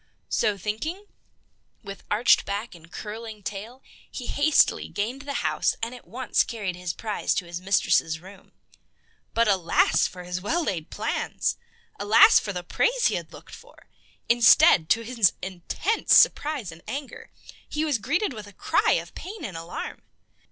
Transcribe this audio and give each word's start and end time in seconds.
So, 0.29 0.57
thinking, 0.57 1.05
with 1.83 2.01
arched 2.09 2.43
back 2.43 2.73
and 2.73 2.91
curling 2.91 3.43
tail, 3.43 3.83
he 4.09 4.25
hastily 4.25 4.87
gained 4.87 5.21
the 5.21 5.33
house 5.45 5.75
and 5.79 5.93
at 5.93 6.07
once 6.07 6.41
carried 6.41 6.75
his 6.75 6.91
prize 6.91 7.35
to 7.35 7.45
his 7.45 7.61
mistress' 7.61 8.17
room. 8.17 8.51
But 9.35 9.47
alas 9.47 10.07
for 10.07 10.23
his 10.23 10.41
well 10.41 10.63
laid 10.63 10.89
plans! 10.89 11.55
Alas 11.99 12.39
for 12.39 12.51
the 12.51 12.63
praise 12.63 13.09
he 13.09 13.13
had 13.13 13.31
looked 13.31 13.53
for! 13.53 13.85
Instead, 14.27 14.89
to 14.89 15.01
his 15.03 15.33
intense 15.39 16.15
surprise 16.15 16.71
and 16.71 16.81
anger, 16.87 17.29
he 17.69 17.85
was 17.85 17.99
greeted 17.99 18.33
with 18.33 18.47
a 18.47 18.53
cry 18.53 18.93
of 18.93 19.13
pain 19.13 19.45
and 19.45 19.55
alarm. 19.55 20.01